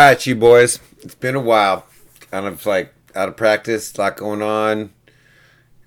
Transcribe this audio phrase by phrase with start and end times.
[0.00, 0.80] right, you boys.
[1.02, 1.86] It's been a while.
[2.30, 4.92] Kind of like out of practice, a lot going on.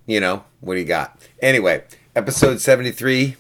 [0.06, 1.20] You know, what do you got?
[1.42, 1.84] Anyway,
[2.16, 3.36] episode 73,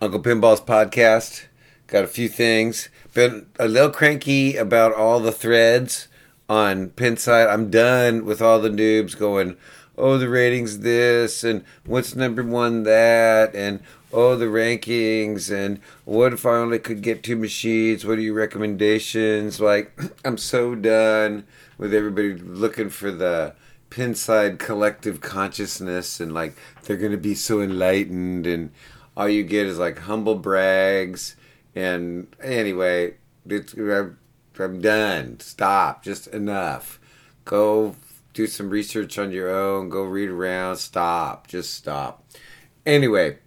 [0.00, 1.44] Uncle Pinball's podcast.
[1.86, 2.90] Got a few things.
[3.14, 6.08] Been a little cranky about all the threads
[6.50, 7.50] on Pinside.
[7.50, 9.56] I'm done with all the noobs going,
[10.02, 13.78] oh, the ratings this, and what's number one that, and
[14.12, 18.04] oh, the rankings, and what if I only could get two machines?
[18.04, 19.60] What are your recommendations?
[19.60, 21.44] Like, I'm so done
[21.78, 23.54] with everybody looking for the
[23.90, 28.72] Pinside collective consciousness, and like, they're going to be so enlightened, and
[29.16, 31.36] all you get is like humble brags.
[31.76, 33.14] And anyway,
[33.48, 34.18] I'm,
[34.58, 35.38] I'm done.
[35.38, 36.02] Stop.
[36.02, 36.98] Just enough.
[37.44, 37.94] Go
[38.32, 39.88] do some research on your own.
[39.88, 40.76] Go read around.
[40.76, 41.46] Stop.
[41.46, 42.24] Just stop.
[42.84, 43.38] Anyway,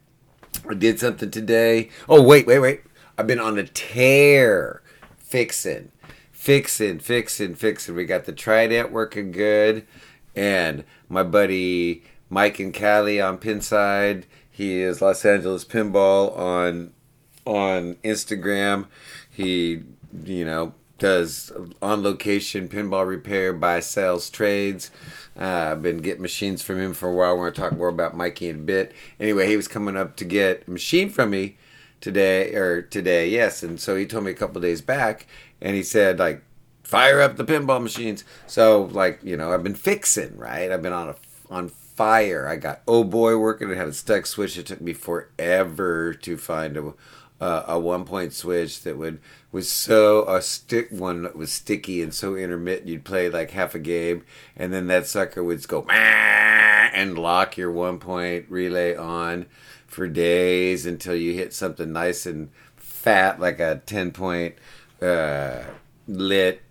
[0.70, 1.90] I did something today.
[2.08, 2.82] Oh, wait, wait, wait.
[3.18, 4.82] I've been on a tear
[5.18, 5.92] fixing,
[6.32, 7.96] fixing, fixing, fixing.
[7.96, 9.86] We got the Trident working good.
[10.36, 14.24] And my buddy Mike and Callie on Pinside.
[14.50, 16.94] He is Los Angeles Pinball on
[17.46, 18.88] on Instagram.
[19.30, 19.84] He,
[20.24, 21.52] you know, does
[21.82, 24.92] on location pinball repair, buy, sells, trades.
[25.40, 27.38] Uh, I've been getting machines from him for a while.
[27.38, 28.94] We're going to talk more about Mikey in a bit.
[29.20, 31.58] Anyway, he was coming up to get a machine from me
[32.00, 33.64] today, or today, yes.
[33.64, 35.28] And so he told me a couple days back,
[35.60, 36.42] and he said, like,
[36.84, 38.24] fire up the pinball machines.
[38.48, 40.72] So, like, you know, I've been fixing, right?
[40.72, 41.16] I've been on a
[41.50, 42.48] on fire.
[42.48, 43.70] I got oh boy working.
[43.70, 44.58] It had a stuck switch.
[44.58, 46.94] It took me forever to find a
[47.46, 49.20] uh, a one point switch that would
[49.52, 53.76] was so a stick one that was sticky and so intermittent you'd play like half
[53.76, 59.46] a game and then that sucker would go and lock your one point relay on
[59.86, 64.56] for days until you hit something nice and fat like a 10 point
[65.04, 65.62] uh,
[66.08, 66.64] lit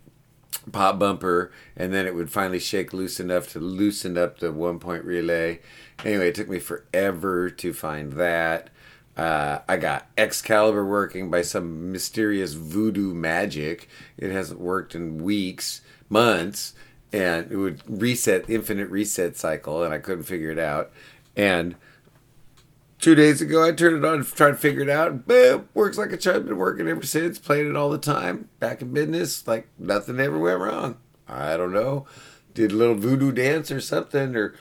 [0.73, 4.79] pop bumper and then it would finally shake loose enough to loosen up the one
[4.79, 5.61] point relay.
[6.03, 8.69] Anyway it took me forever to find that
[9.17, 13.87] uh, I got Excalibur working by some mysterious voodoo magic.
[14.17, 16.73] It hasn't worked in weeks, months,
[17.13, 20.91] and it would reset, infinite reset cycle, and I couldn't figure it out.
[21.35, 21.75] And
[22.99, 25.11] two days ago, I turned it on to try to figure it out.
[25.11, 26.47] and Boom, works like a charm.
[26.47, 27.39] Been working ever since.
[27.39, 28.49] Played it all the time.
[28.59, 30.97] Back in business, like nothing ever went wrong.
[31.27, 32.05] I don't know.
[32.53, 34.55] Did a little voodoo dance or something, or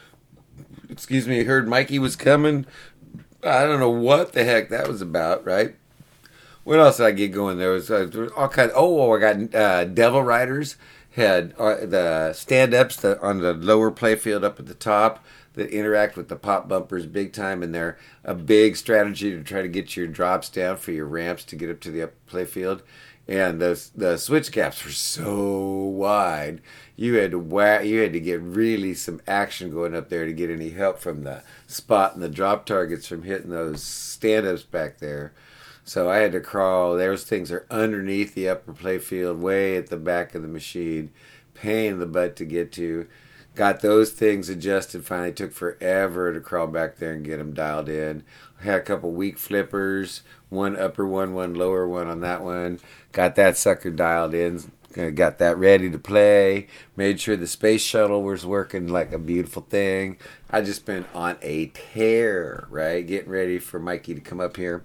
[0.88, 2.66] excuse me, heard Mikey was coming
[3.44, 5.76] I don't know what the heck that was about, right?
[6.64, 7.58] What else did I get going?
[7.58, 8.72] There was, uh, there was all kinds.
[8.74, 10.76] oh, I got uh, Devil Riders
[11.12, 16.28] had uh, the stand-ups on the lower playfield up at the top that interact with
[16.28, 20.06] the pop bumpers big time, and they're a big strategy to try to get your
[20.06, 22.80] drops down for your ramps to get up to the up playfield.
[23.26, 26.60] And the the switch gaps were so wide,
[26.94, 30.32] you had to wha- you had to get really some action going up there to
[30.32, 34.98] get any help from the spot and the drop targets from hitting those stand-ups back
[34.98, 35.32] there.
[35.84, 36.96] So I had to crawl.
[36.96, 41.10] Those things are underneath the upper playfield, way at the back of the machine.
[41.54, 43.06] Pain in the butt to get to.
[43.54, 45.04] Got those things adjusted.
[45.04, 48.24] Finally, took forever to crawl back there and get them dialed in.
[48.60, 50.22] Had a couple weak flippers,
[50.54, 52.80] one upper one, one lower one on that one.
[53.12, 54.60] Got that sucker dialed in.
[55.14, 56.68] Got that ready to play.
[56.96, 60.18] Made sure the space shuttle was working like a beautiful thing.
[60.50, 63.04] I just been on a tear, right?
[63.04, 64.84] Getting ready for Mikey to come up here.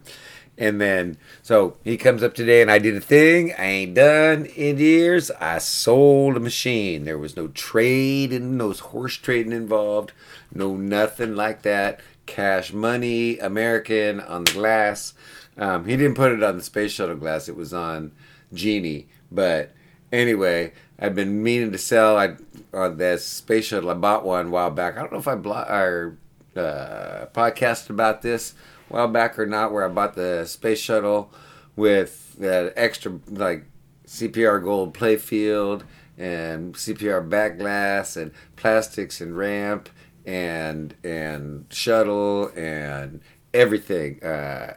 [0.57, 4.45] And then, so he comes up today, and I did a thing I ain't done
[4.45, 5.31] in years.
[5.39, 7.05] I sold a machine.
[7.05, 10.11] There was no trade and no horse trading involved,
[10.53, 12.01] no nothing like that.
[12.25, 15.13] Cash money, American on the glass.
[15.59, 18.13] Um, he didn't put it on the space shuttle glass, it was on
[18.53, 19.07] Genie.
[19.31, 19.73] But
[20.11, 22.17] anyway, I've been meaning to sell.
[22.17, 22.37] I
[22.73, 23.89] on this space shuttle.
[23.89, 24.97] I bought one a while back.
[24.97, 26.17] I don't know if I blo- or
[26.55, 28.53] uh, podcast about this
[28.89, 31.31] a while back or not, where I bought the space shuttle
[31.75, 33.65] with that extra like
[34.07, 35.83] CPR gold playfield
[36.17, 39.89] and CPR back glass and plastics and ramp
[40.25, 43.21] and and shuttle and
[43.53, 44.23] everything.
[44.23, 44.75] Uh,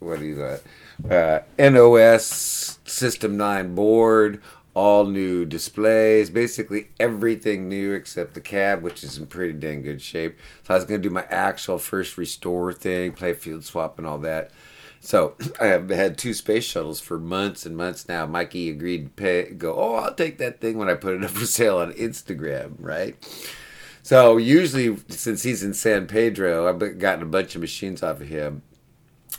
[0.00, 0.60] what do you got?
[1.10, 4.40] Uh, NOS System 9 board,
[4.74, 10.00] all new displays, basically everything new except the cab, which is in pretty dang good
[10.00, 10.38] shape.
[10.62, 14.06] So I was going to do my actual first restore thing, play field swap and
[14.06, 14.50] all that.
[15.00, 18.26] So I have had two space shuttles for months and months now.
[18.26, 21.30] Mikey agreed to pay, go, oh, I'll take that thing when I put it up
[21.30, 23.16] for sale on Instagram, right?
[24.02, 28.28] So usually, since he's in San Pedro, I've gotten a bunch of machines off of
[28.28, 28.62] him,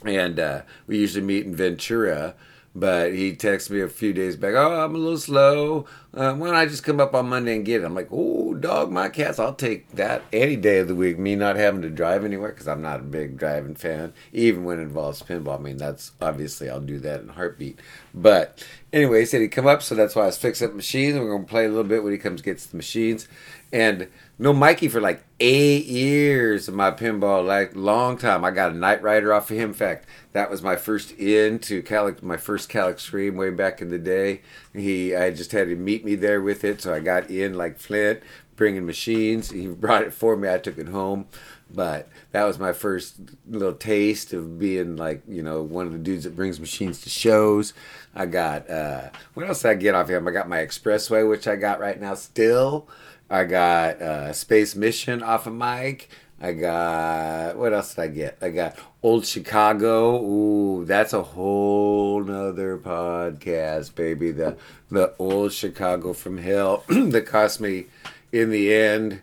[0.05, 2.35] and uh, we usually meet in Ventura
[2.75, 4.53] But he texted me a few days back.
[4.53, 5.85] Oh, I'm a little slow.
[6.13, 7.83] Uh, why don't I just come up on Monday and get it?
[7.83, 9.39] I'm like, oh, dog, my cats.
[9.39, 11.17] I'll take that any day of the week.
[11.17, 14.79] Me not having to drive anywhere because I'm not a big driving fan, even when
[14.79, 15.59] it involves pinball.
[15.59, 17.79] I mean, that's obviously I'll do that in heartbeat.
[18.13, 18.63] But
[18.93, 21.17] anyway, he said he'd come up, so that's why I was fixing up machines.
[21.17, 23.27] We're gonna play a little bit when he comes gets the machines.
[23.73, 24.07] And
[24.39, 28.45] no Mikey for like eight years of my pinball, like long time.
[28.45, 29.69] I got a Knight Rider off of him.
[29.69, 33.81] In fact, that was my first in to Calic, my first Cal Extreme way back
[33.81, 34.41] in the day.
[34.73, 37.77] He, I just had to meet me there with it, so I got in like
[37.77, 38.21] Flint,
[38.55, 39.51] bringing machines.
[39.51, 40.49] He brought it for me.
[40.49, 41.27] I took it home,
[41.69, 45.99] but that was my first little taste of being like you know one of the
[45.99, 47.73] dudes that brings machines to shows.
[48.15, 50.29] I got uh, what else did I get off him?
[50.29, 52.87] I got my Expressway, which I got right now still.
[53.29, 56.09] I got uh, Space Mission off of Mike.
[56.41, 58.37] I got what else did I get?
[58.41, 60.21] I got Old Chicago.
[60.23, 64.31] Ooh, that's a whole nother podcast, baby.
[64.31, 64.57] The
[64.89, 67.87] the Old Chicago from Hell that cost me
[68.31, 69.21] in the end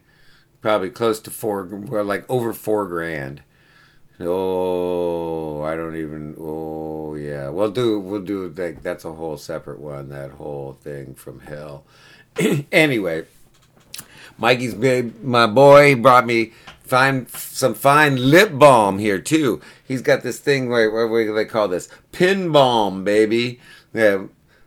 [0.66, 3.40] probably close to four, well, like over four grand.
[4.18, 6.34] Oh, I don't even.
[6.40, 7.50] Oh, yeah.
[7.50, 8.00] We'll do.
[8.00, 8.48] We'll do.
[8.48, 10.08] Like that's a whole separate one.
[10.08, 11.84] That whole thing from hell.
[12.72, 13.26] anyway,
[14.38, 14.74] Mikey's.
[15.22, 16.52] My boy brought me
[16.82, 19.60] fine some fine lip balm here too.
[19.84, 23.60] He's got this thing where what do they call this pin balm, baby.
[23.92, 24.24] Yeah,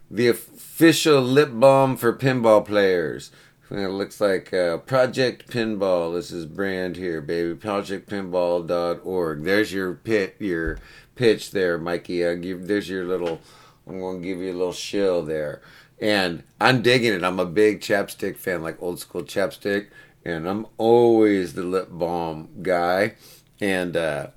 [0.10, 3.31] the official lip balm for pinball players.
[3.71, 6.15] It looks like uh, Project Pinball.
[6.15, 7.54] This is brand here, baby.
[7.54, 9.44] ProjectPinball.org.
[9.44, 10.80] There's your pit, your
[11.15, 12.25] pitch there, Mikey.
[12.25, 13.39] i give, there's your little.
[13.88, 15.62] I'm to give you a little shill there,
[16.01, 17.24] and I'm digging it.
[17.24, 19.88] I'm a big chapstick fan, like old school chapstick,
[20.24, 23.16] and I'm always the lip balm guy.
[23.62, 24.28] And uh,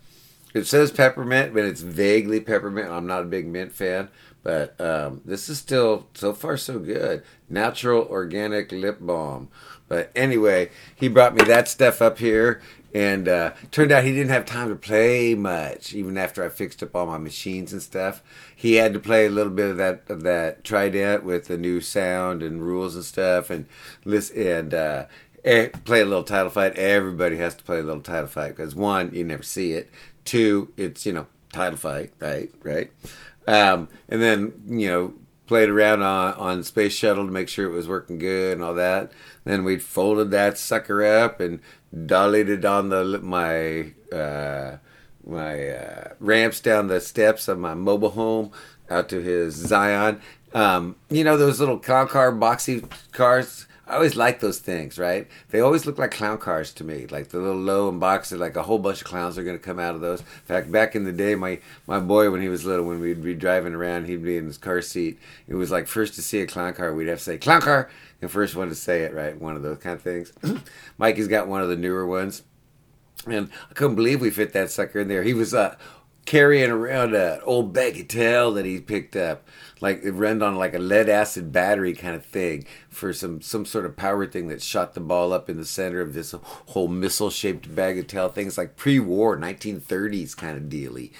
[0.54, 2.90] it says peppermint, but it's vaguely peppermint.
[2.90, 4.08] I'm not a big mint fan.
[4.42, 7.22] But um, this is still so far so good.
[7.48, 9.48] Natural organic lip balm.
[9.88, 12.60] But anyway, he brought me that stuff up here,
[12.94, 15.94] and uh, turned out he didn't have time to play much.
[15.94, 18.22] Even after I fixed up all my machines and stuff,
[18.54, 21.80] he had to play a little bit of that of that Trident with the new
[21.80, 23.66] sound and rules and stuff, and
[24.04, 24.74] listen and.
[24.74, 25.06] Uh,
[25.84, 26.76] play a little title fight.
[26.76, 29.90] Everybody has to play a little title fight because one, you never see it.
[30.24, 32.50] Two, it's you know title fight, right?
[32.62, 32.92] Right.
[33.48, 35.14] Um, and then you know
[35.46, 38.74] played around on, on space shuttle to make sure it was working good and all
[38.74, 39.12] that.
[39.44, 41.60] Then we folded that sucker up and
[42.06, 44.78] dollied it on the my uh,
[45.26, 48.50] my uh, ramps down the steps of my mobile home
[48.90, 50.20] out to his Scion.
[50.54, 55.26] Um, you know those little car boxy cars I always like those things, right?
[55.50, 58.54] They always look like clown cars to me, like the little low and boxy, like
[58.54, 60.20] a whole bunch of clowns are going to come out of those.
[60.20, 63.22] In fact, back in the day, my my boy, when he was little, when we'd
[63.22, 65.18] be driving around, he'd be in his car seat.
[65.48, 67.90] It was like first to see a clown car, we'd have to say clown car,
[68.20, 69.38] the first one to say it, right?
[69.40, 70.32] One of those kind of things.
[70.98, 72.42] Mikey's got one of the newer ones,
[73.26, 75.24] and I couldn't believe we fit that sucker in there.
[75.24, 75.76] He was uh,
[76.24, 79.46] carrying around an old bagatelle that he picked up
[79.82, 83.66] like it ran on like a lead acid battery kind of thing for some some
[83.66, 86.88] sort of power thing that shot the ball up in the center of this whole
[86.88, 88.46] missile shaped bagatelle thing.
[88.46, 91.10] It's like pre-war 1930s kind of dealy,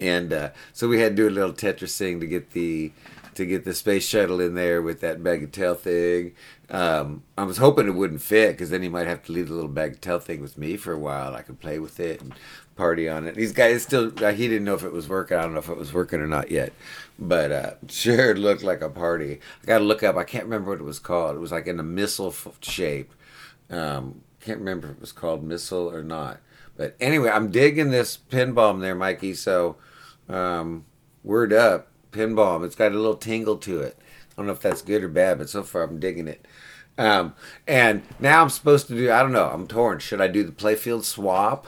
[0.00, 2.92] and uh, so we had to do a little Tetris thing to get the
[3.36, 6.34] to get the space shuttle in there with that bagatelle thing.
[6.70, 9.54] Um, I was hoping it wouldn't fit because then he might have to leave the
[9.54, 11.36] little bagatelle thing with me for a while.
[11.36, 12.34] I could play with it and
[12.78, 13.34] party on it.
[13.34, 15.36] These guys still uh, he didn't know if it was working.
[15.36, 16.72] I don't know if it was working or not yet,
[17.18, 19.40] but uh, sure looked like a party.
[19.62, 20.16] I got to look up.
[20.16, 21.36] I can't remember what it was called.
[21.36, 23.12] It was like in a missile shape.
[23.68, 26.40] Um, can't remember if it was called missile or not.
[26.76, 29.34] But anyway, I'm digging this pin balm there, Mikey.
[29.34, 29.76] So
[30.28, 30.86] um,
[31.24, 32.64] word up, pin balm.
[32.64, 33.98] It's got a little tingle to it.
[34.30, 36.46] I don't know if that's good or bad, but so far I'm digging it.
[36.96, 37.34] Um,
[37.66, 39.10] and now I'm supposed to do.
[39.10, 39.50] I don't know.
[39.52, 39.98] I'm torn.
[39.98, 41.66] Should I do the playfield swap?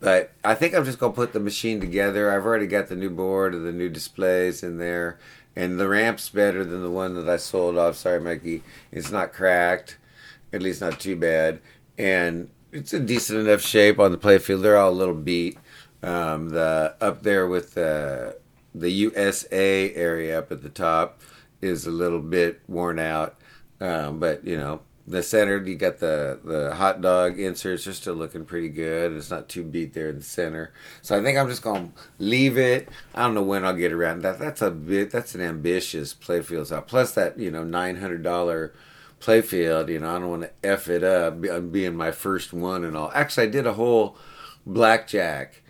[0.00, 2.30] But I think I'm just gonna put the machine together.
[2.32, 5.18] I've already got the new board and the new displays in there,
[5.54, 7.96] and the ramp's better than the one that I sold off.
[7.96, 9.98] Sorry, Mikey, it's not cracked,
[10.52, 11.60] at least not too bad,
[11.98, 14.62] and it's a decent enough shape on the playfield.
[14.62, 15.58] They're all a little beat.
[16.02, 18.38] Um, the up there with the
[18.74, 21.20] the USA area up at the top
[21.60, 23.36] is a little bit worn out,
[23.82, 28.14] um, but you know the center you got the the hot dog inserts are still
[28.14, 29.12] looking pretty good.
[29.12, 30.72] It's not too beat there in the center.
[31.02, 32.88] So i think i'm just gonna leave it.
[33.14, 34.38] I don't know when i'll get around that.
[34.38, 38.72] That's a bit that's an ambitious playfield out plus that you know $900
[39.20, 42.84] playfield you know i don't want to f it up i'm being my first one
[42.84, 43.10] and all.
[43.14, 44.16] Actually i did a whole
[44.64, 45.62] blackjack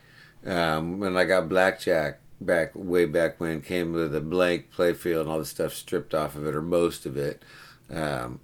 [0.46, 5.30] um, when i got blackjack back way back when came with a blank playfield and
[5.30, 7.42] all the stuff stripped off of it or most of it.
[7.90, 8.40] Um,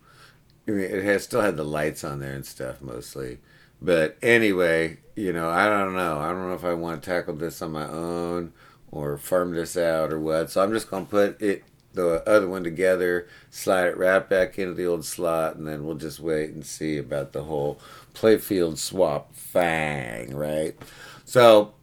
[0.69, 3.39] I mean, it has still had the lights on there and stuff mostly.
[3.81, 6.19] But anyway, you know, I don't know.
[6.19, 8.53] I don't know if I want to tackle this on my own
[8.91, 10.51] or farm this out or what.
[10.51, 11.65] So I'm just gonna put it
[11.97, 15.97] the other one together, slide it right back into the old slot, and then we'll
[15.97, 17.81] just wait and see about the whole
[18.15, 20.77] playfield swap thing, right?
[21.25, 21.75] So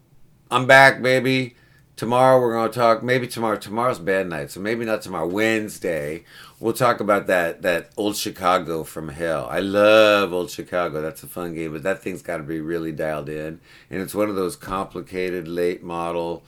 [0.51, 1.55] I'm back, baby.
[1.95, 3.03] Tomorrow we're gonna talk.
[3.03, 3.57] Maybe tomorrow.
[3.57, 5.27] Tomorrow's bad night, so maybe not tomorrow.
[5.27, 6.23] Wednesday
[6.59, 9.47] we'll talk about that that old Chicago from hell.
[9.51, 11.01] I love old Chicago.
[11.01, 13.59] That's a fun game, but that thing's got to be really dialed in,
[13.89, 16.43] and it's one of those complicated late model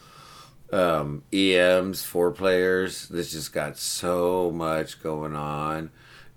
[0.71, 3.09] um, EMs, four players.
[3.09, 5.91] This just got so much going on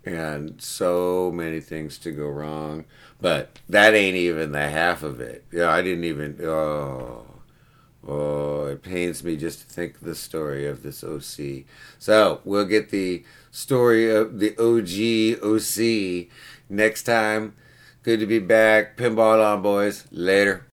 [0.05, 2.85] and so many things to go wrong.
[3.21, 5.45] But that ain't even the half of it.
[5.53, 6.39] Yeah, I didn't even.
[6.45, 7.25] Oh,
[8.09, 11.65] oh, it pains me just to think the story of this OC.
[11.99, 16.29] So we'll get the story of the OG OC
[16.69, 17.55] next time.
[18.03, 18.97] Good to be back.
[18.97, 20.07] Pinball on, boys.
[20.11, 20.65] Later.